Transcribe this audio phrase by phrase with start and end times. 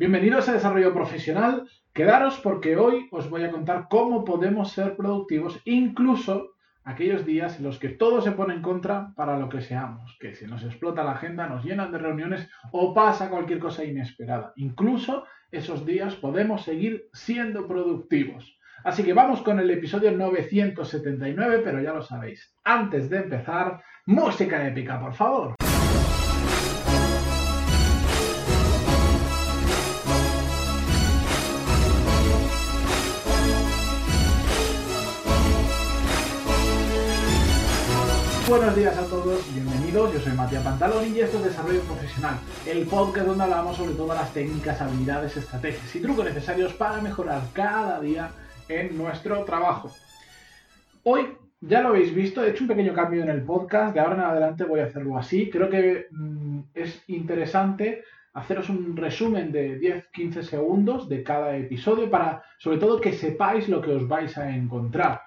[0.00, 1.68] Bienvenidos a Desarrollo Profesional.
[1.92, 7.64] Quedaros porque hoy os voy a contar cómo podemos ser productivos, incluso aquellos días en
[7.64, 11.04] los que todo se pone en contra para lo que seamos, que se nos explota
[11.04, 14.54] la agenda, nos llenan de reuniones o pasa cualquier cosa inesperada.
[14.56, 18.58] Incluso esos días podemos seguir siendo productivos.
[18.82, 22.54] Así que vamos con el episodio 979, pero ya lo sabéis.
[22.64, 25.59] Antes de empezar, música épica, por favor.
[38.50, 40.12] Buenos días a todos, bienvenidos.
[40.12, 42.34] Yo soy Matías Pantaloni y esto es Desarrollo Profesional,
[42.66, 47.42] el podcast donde hablamos sobre todas las técnicas, habilidades, estrategias y trucos necesarios para mejorar
[47.52, 48.32] cada día
[48.68, 49.92] en nuestro trabajo.
[51.04, 51.28] Hoy
[51.60, 54.20] ya lo habéis visto, he hecho un pequeño cambio en el podcast, de ahora en
[54.22, 55.48] adelante voy a hacerlo así.
[55.48, 62.42] Creo que mm, es interesante haceros un resumen de 10-15 segundos de cada episodio para,
[62.58, 65.20] sobre todo, que sepáis lo que os vais a encontrar.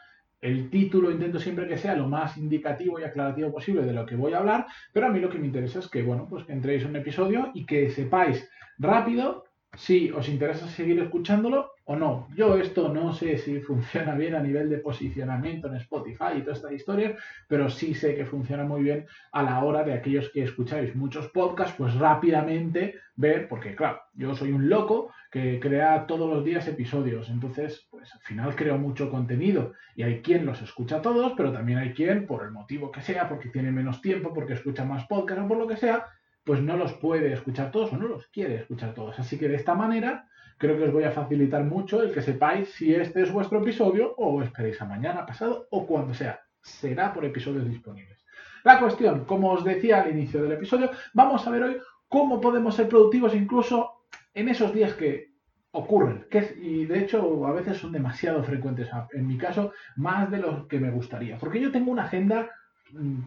[0.44, 4.17] El título intento siempre que sea lo más indicativo y aclarativo posible de lo que
[4.17, 6.83] voy a hablar, pero a mí lo que me interesa es que, bueno, pues entréis
[6.83, 9.45] en un episodio y que sepáis rápido
[9.77, 12.27] si os interesa seguir escuchándolo o no.
[12.35, 16.53] Yo esto no sé si funciona bien a nivel de posicionamiento en Spotify y toda
[16.53, 17.15] esta historia,
[17.47, 21.27] pero sí sé que funciona muy bien a la hora de aquellos que escucháis muchos
[21.29, 26.67] podcasts, pues rápidamente ver, porque claro, yo soy un loco que crea todos los días
[26.67, 31.51] episodios, entonces pues al final creo mucho contenido y hay quien los escucha todos, pero
[31.51, 35.05] también hay quien, por el motivo que sea, porque tiene menos tiempo, porque escucha más
[35.07, 36.05] podcasts o por lo que sea,
[36.43, 39.17] pues no los puede escuchar todos o no los quiere escuchar todos.
[39.19, 40.27] Así que de esta manera
[40.64, 44.16] creo que os voy a facilitar mucho el que sepáis si este es vuestro episodio
[44.16, 46.39] o esperéis a mañana, pasado o cuando sea.
[46.61, 48.23] Será por episodios disponibles.
[48.64, 52.75] La cuestión, como os decía al inicio del episodio, vamos a ver hoy cómo podemos
[52.75, 55.34] ser productivos incluso en esos días que
[55.72, 60.38] ocurren, que y de hecho a veces son demasiado frecuentes, en mi caso más de
[60.38, 62.50] lo que me gustaría, porque yo tengo una agenda
[62.91, 63.19] mm,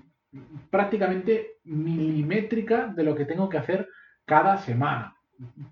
[0.70, 3.88] prácticamente milimétrica de lo que tengo que hacer
[4.24, 5.15] cada semana.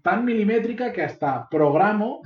[0.03, 2.23] Tan milimétrica que hasta programo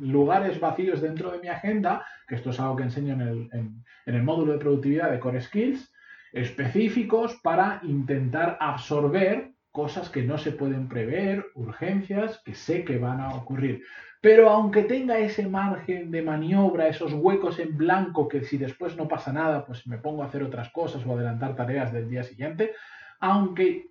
[0.00, 4.14] lugares vacíos dentro de mi agenda, que esto es algo que enseño en el, en
[4.14, 5.92] el módulo de productividad de Core Skills,
[6.32, 13.20] específicos para intentar absorber cosas que no se pueden prever, urgencias que sé que van
[13.20, 13.84] a ocurrir.
[14.20, 19.06] Pero aunque tenga ese margen de maniobra, esos huecos en blanco que si después no
[19.06, 22.72] pasa nada, pues me pongo a hacer otras cosas o adelantar tareas del día siguiente,
[23.20, 23.86] aunque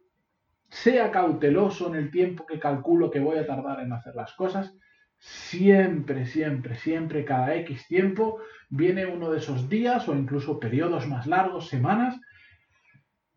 [0.69, 4.73] sea cauteloso en el tiempo que calculo que voy a tardar en hacer las cosas,
[5.17, 8.39] siempre, siempre, siempre, cada X tiempo,
[8.69, 12.19] viene uno de esos días o incluso periodos más largos, semanas,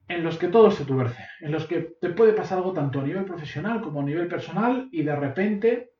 [0.08, 3.04] en los que todo se tuerce, en los que te puede pasar algo tanto a
[3.04, 5.90] nivel profesional como a nivel personal y de repente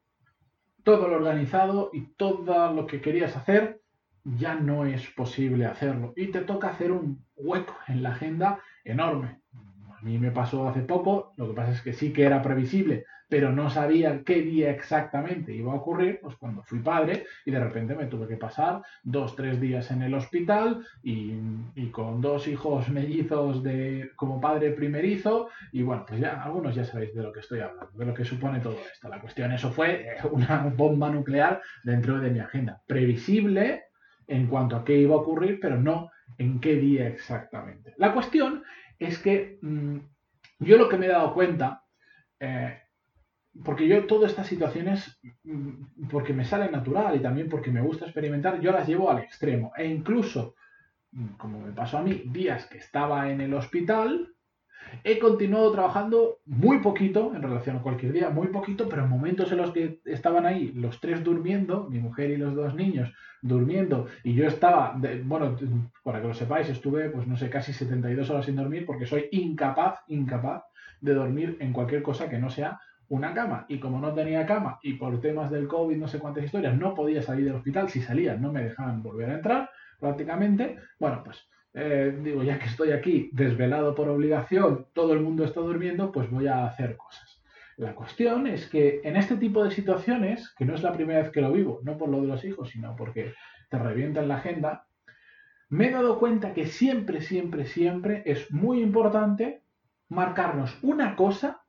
[0.82, 3.80] todo lo organizado y todo lo que querías hacer
[4.24, 9.39] ya no es posible hacerlo y te toca hacer un hueco en la agenda enorme.
[10.00, 13.04] A mí me pasó hace poco, lo que pasa es que sí que era previsible,
[13.28, 17.60] pero no sabía qué día exactamente iba a ocurrir, pues cuando fui padre y de
[17.60, 21.30] repente me tuve que pasar dos, tres días en el hospital y,
[21.92, 27.14] con dos hijos mellizos de, como padre primerizo y bueno, pues ya algunos ya sabéis
[27.14, 29.08] de lo que estoy hablando, de lo que supone todo esto.
[29.08, 33.84] La cuestión, eso fue una bomba nuclear dentro de mi agenda, previsible
[34.26, 37.94] en cuanto a qué iba a ocurrir, pero no en qué día exactamente.
[37.98, 38.64] La cuestión
[38.98, 39.98] es que mm,
[40.60, 41.84] yo lo que me he dado cuenta
[42.40, 42.78] eh,
[43.64, 48.06] porque yo todas estas situaciones, mm, porque me sale natural y también porque me gusta
[48.06, 49.72] experimentar, yo las llevo al extremo.
[49.76, 50.54] E incluso,
[51.12, 54.34] mm, como me pasó a mí, días que estaba en el hospital,
[55.04, 59.50] he continuado trabajando muy poquito en relación a cualquier día, muy poquito, pero en momentos
[59.52, 64.06] en los que estaban ahí los tres durmiendo, mi mujer y los dos niños durmiendo,
[64.22, 65.56] y yo estaba, bueno,
[66.02, 69.28] para que lo sepáis, estuve, pues no sé, casi 72 horas sin dormir porque soy
[69.32, 70.64] incapaz, incapaz
[71.00, 73.66] de dormir en cualquier cosa que no sea una cama.
[73.68, 76.94] Y como no tenía cama y por temas del COVID, no sé cuántas historias, no
[76.94, 81.46] podía salir del hospital, si salía no me dejaban volver a entrar prácticamente, bueno, pues
[81.74, 86.30] eh, digo, ya que estoy aquí desvelado por obligación, todo el mundo está durmiendo, pues
[86.30, 87.40] voy a hacer cosas.
[87.76, 91.30] La cuestión es que en este tipo de situaciones, que no es la primera vez
[91.30, 93.34] que lo vivo, no por lo de los hijos, sino porque
[93.70, 94.86] te revientan la agenda,
[95.68, 99.62] me he dado cuenta que siempre, siempre, siempre es muy importante
[100.08, 101.60] marcarnos una cosa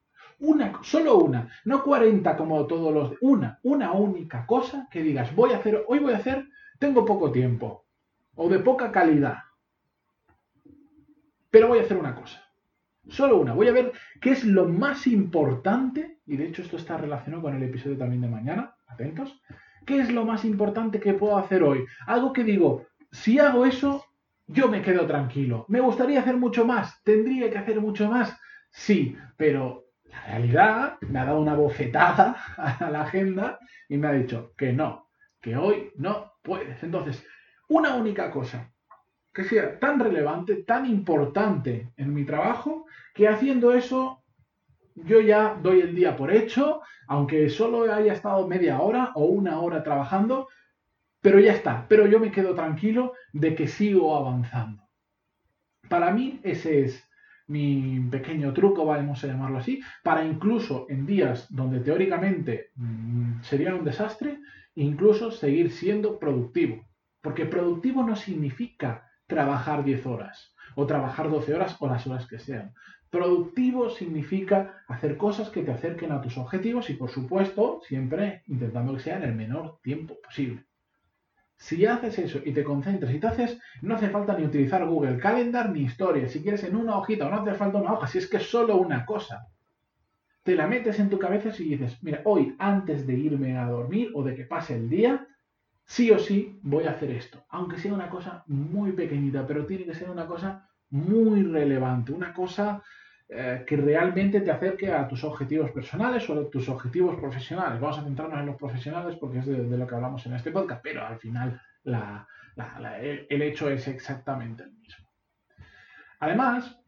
[0.42, 5.54] una, solo una, no 40 como todos los, una, una única cosa que digas, voy
[5.54, 6.48] a hacer, hoy voy a hacer,
[6.80, 7.86] tengo poco tiempo
[8.36, 9.38] o de poca calidad,
[11.52, 12.42] pero voy a hacer una cosa.
[13.10, 13.54] Solo una.
[13.54, 17.56] Voy a ver qué es lo más importante, y de hecho esto está relacionado con
[17.56, 19.42] el episodio también de mañana, atentos.
[19.86, 21.86] ¿Qué es lo más importante que puedo hacer hoy?
[22.08, 24.06] Algo que digo, si hago eso,
[24.48, 25.66] yo me quedo tranquilo.
[25.68, 27.02] ¿Me gustaría hacer mucho más?
[27.04, 28.40] ¿Tendría que hacer mucho más?
[28.70, 33.60] Sí, pero la realidad me ha dado una bofetada a la agenda
[33.90, 35.10] y me ha dicho que no,
[35.42, 36.82] que hoy no puedes.
[36.84, 37.26] Entonces,
[37.68, 38.72] una única cosa
[39.34, 44.22] que sea tan relevante, tan importante en mi trabajo, que haciendo eso
[44.96, 49.60] yo ya doy el día por hecho, aunque solo haya estado media hora o una
[49.60, 50.50] hora trabajando,
[51.22, 54.90] pero ya está, pero yo me quedo tranquilo de que sigo avanzando.
[55.88, 57.08] Para mí ese es
[57.48, 63.76] mi pequeño truco, vamos a llamarlo así, para incluso en días donde teóricamente mm, sería
[63.76, 64.40] un desastre,
[64.76, 66.86] incluso seguir siendo productivo.
[67.22, 72.38] Porque productivo no significa trabajar 10 horas o trabajar 12 horas o las horas que
[72.38, 72.74] sean.
[73.10, 78.94] Productivo significa hacer cosas que te acerquen a tus objetivos y por supuesto siempre intentando
[78.94, 80.66] que sea en el menor tiempo posible.
[81.56, 85.18] Si haces eso y te concentras y te haces, no hace falta ni utilizar Google
[85.18, 86.28] Calendar ni historia.
[86.28, 88.50] Si quieres en una hojita o no hace falta una hoja, si es que es
[88.50, 89.48] solo una cosa.
[90.44, 94.10] Te la metes en tu cabeza y dices, mira, hoy antes de irme a dormir
[94.16, 95.28] o de que pase el día,
[95.92, 97.44] sí o sí voy a hacer esto.
[97.50, 102.34] Aunque sea una cosa muy pequeñita, pero tiene que ser una cosa muy relevante, una
[102.34, 102.82] cosa
[103.28, 107.82] eh, que realmente te acerque a tus objetivos personales o a tus objetivos profesionales.
[107.82, 110.82] Vamos a centrarnos en los profesionales porque es de, lo que hablamos en este podcast,
[110.82, 115.10] pero al final el, hecho es exactamente el mismo.
[116.22, 116.80] Además,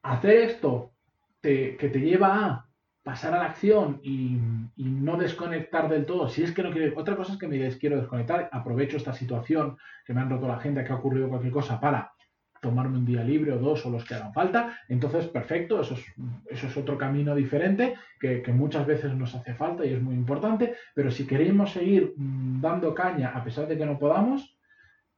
[0.00, 0.94] hacer esto
[1.42, 2.65] que te lleva a
[3.06, 4.36] pasar a la acción y,
[4.76, 7.76] no desconectar del todo, si es que no quiero, otra cosa es que me digáis
[7.76, 11.52] quiero desconectar, aprovecho esta situación que me han roto la gente, que ha ocurrido cualquier
[11.52, 12.12] cosa para
[12.60, 14.76] tomarme un día libre o dos o los que hagan falta.
[14.88, 16.04] Entonces, perfecto, eso es,
[16.46, 20.74] eso es otro camino diferente que, muchas veces nos hace falta y es muy importante.
[20.92, 24.58] Pero si queremos seguir mm, dando caña a pesar de que no podamos,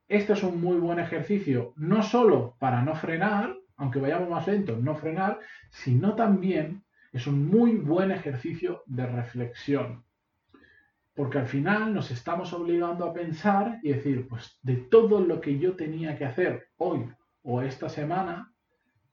[0.08, 4.76] este es un muy buen ejercicio, no solo para no frenar, aunque vayamos más lento,
[4.76, 5.38] no frenar,
[5.70, 6.82] sino también
[7.12, 10.04] es un muy buen ejercicio de reflexión.
[11.14, 15.58] Porque al final nos estamos obligando a pensar y decir, pues de todo lo que
[15.58, 17.08] yo tenía que hacer hoy
[17.42, 18.52] o esta semana,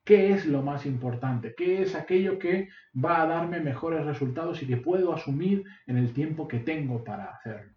[0.03, 1.55] ¿qué es lo más importante?
[1.55, 6.13] ¿Qué es aquello que va a darme mejores resultados y que puedo asumir en el
[6.13, 7.73] tiempo que tengo para hacerlo?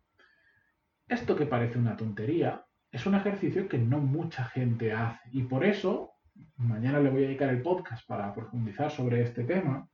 [1.06, 5.64] Esto que parece una tontería es un ejercicio que no mucha gente hace y por
[5.64, 6.12] eso
[6.56, 9.88] mañana le voy a dedicar el podcast para profundizar sobre este tema,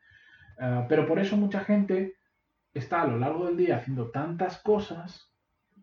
[0.59, 2.15] eh, pero por eso mucha gente
[2.73, 5.35] está a lo largo del día haciendo tantas cosas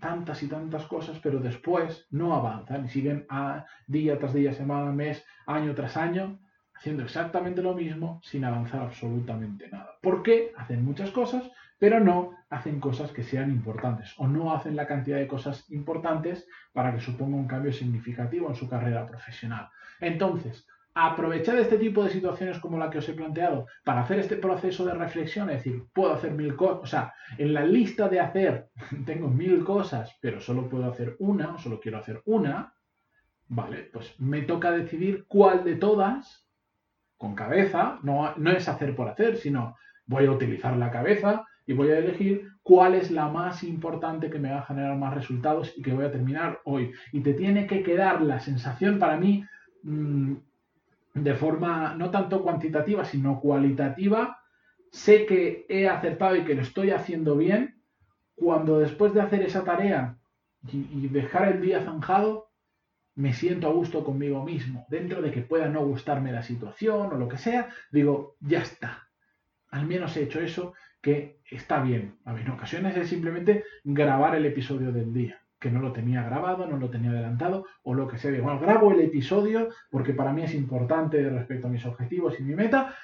[0.01, 4.91] tantas y tantas cosas, pero después no avanzan y siguen a día tras día, semana,
[4.91, 6.39] mes, año tras año,
[6.73, 9.91] haciendo exactamente lo mismo sin avanzar absolutamente nada.
[10.01, 10.51] ¿Por qué?
[10.57, 15.17] Hacen muchas cosas, pero no hacen cosas que sean importantes o no hacen la cantidad
[15.17, 19.69] de cosas importantes para que suponga un cambio significativo en su carrera profesional.
[20.00, 24.35] Entonces, aprovechar este tipo de situaciones como la que os he planteado para hacer este
[24.35, 28.19] proceso de reflexión, es decir, puedo hacer mil cosas, o sea, en la lista de
[28.19, 28.69] hacer
[29.05, 32.73] tengo mil cosas, pero solo puedo hacer una, o solo quiero hacer una,
[33.47, 36.47] vale, pues me toca decidir cuál de todas,
[37.17, 41.73] con cabeza, no, no es hacer por hacer, sino voy a utilizar la cabeza y
[41.73, 45.74] voy a elegir cuál es la más importante que me va a generar más resultados
[45.77, 46.91] y que voy a terminar hoy.
[47.12, 49.45] Y te tiene que quedar la sensación para mí
[49.83, 50.36] mm,
[51.13, 54.39] de forma no tanto cuantitativa, sino cualitativa,
[54.91, 57.82] sé que he acertado y que lo estoy haciendo bien,
[58.36, 60.18] cuando después de hacer esa tarea
[60.72, 62.50] y, dejar el día zanjado,
[63.15, 67.18] me siento a gusto conmigo mismo, dentro de que pueda no gustarme la situación o
[67.18, 69.10] lo que sea, digo, ya está,
[69.70, 72.20] al menos he hecho eso que está bien.
[72.25, 76.24] A ver, en ocasiones es simplemente grabar el episodio del día que no lo tenía
[76.24, 78.32] grabado, no lo tenía adelantado o lo que sea.
[78.41, 82.56] Bueno, grabo el episodio porque para mí es importante respecto a mis objetivos y mi
[82.56, 82.96] meta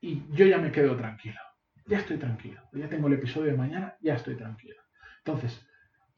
[0.00, 1.38] y yo ya me quedo tranquilo.
[1.86, 2.60] Ya estoy tranquilo.
[2.72, 4.82] Ya tengo el episodio de mañana, ya estoy tranquilo.
[5.18, 5.64] Entonces,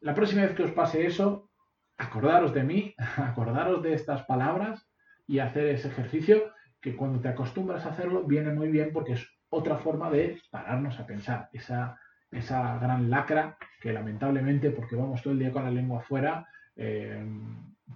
[0.00, 1.50] la próxima vez que os pase eso,
[1.98, 4.90] acordaros de mí, acordaros de estas palabras
[5.26, 9.28] y hacer ese ejercicio que cuando te acostumbras a hacerlo viene muy bien porque es
[9.50, 11.50] otra forma de pararnos a pensar.
[11.52, 16.46] Esa esa gran lacra que lamentablemente, porque vamos todo el día con la lengua afuera,
[16.76, 17.24] eh,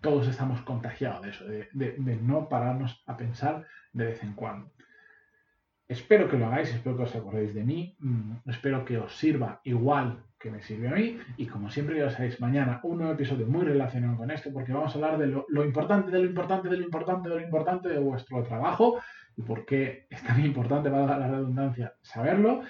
[0.00, 4.70] todos estamos contagiados de eso, de, no pararnos a pensar de vez en cuando.
[5.86, 9.60] Espero que lo hagáis, espero que os acordéis de mí, mm, espero que os sirva
[9.64, 13.46] igual que me sirve a mí y como siempre ya sabéis, mañana un nuevo episodio
[13.46, 16.68] muy relacionado con esto porque vamos a hablar de lo, lo importante, de lo importante,
[16.68, 19.00] de lo importante, de lo importante de vuestro trabajo
[19.36, 22.62] y por qué es tan importante, valga la redundancia, saberlo.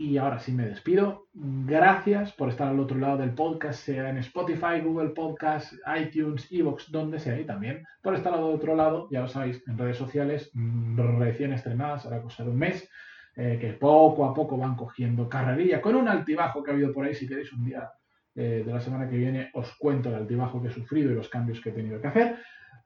[0.00, 1.26] Y ahora sí me despido.
[1.34, 6.90] Gracias por estar al otro lado del podcast, sea en Spotify, Google Podcast, iTunes, Evox,
[6.90, 7.38] donde sea.
[7.38, 11.52] Y también por estar al otro lado, ya lo sabéis, en redes sociales mm, recién
[11.52, 12.88] estrenadas, ahora cosa de un mes,
[13.36, 17.04] eh, que poco a poco van cogiendo carrerilla, con un altibajo que ha habido por
[17.04, 17.14] ahí.
[17.14, 17.90] Si queréis un día
[18.34, 21.28] eh, de la semana que viene, os cuento el altibajo que he sufrido y los
[21.28, 22.38] cambios que he tenido que hacer.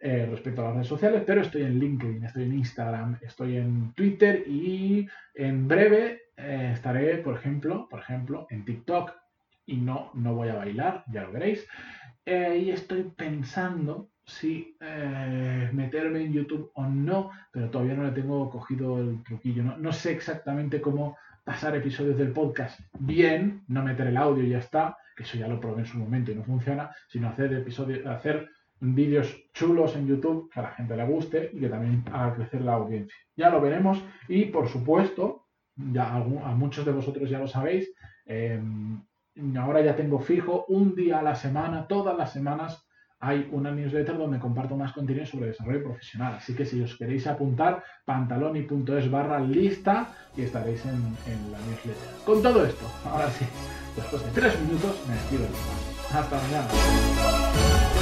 [0.07, 3.95] Eh, respecto a las redes sociales, pero estoy en LinkedIn, estoy en Instagram, estoy en
[3.95, 9.13] Twitter y en breve eh, estaré, por ejemplo, por ejemplo, en TikTok
[9.65, 11.67] y no, no voy a bailar, ya lo veréis.
[12.27, 14.77] Eh, y estoy pensando si
[15.73, 19.63] meterme en YouTube o no, pero todavía no le tengo cogido el truquillo.
[19.63, 24.51] No, no sé exactamente cómo pasar episodios del podcast bien, no meter el audio y
[24.51, 27.55] ya está, que eso ya lo probé en su momento y no funciona, sino hacer
[27.55, 28.51] episodios, hacer
[28.93, 32.61] vídeos chulos en YouTube que a la gente le guste y que también haga crecer
[32.63, 33.17] la audiencia.
[33.37, 37.91] Ya lo veremos y por supuesto, ya a muchos de vosotros ya lo sabéis,
[38.27, 39.01] em,
[39.59, 42.87] ahora ya tengo fijo un día a la semana, todas las semanas
[43.21, 46.35] hay una newsletter donde comparto más contenido sobre desarrollo profesional.
[46.35, 52.09] Así que si os queréis apuntar, pantaloni.es barra lista y estaréis en, en, la newsletter.
[52.27, 53.47] Con todo esto, ahora sí,
[53.97, 55.47] después de tres minutos me despido.
[56.13, 57.94] Hasta mañana.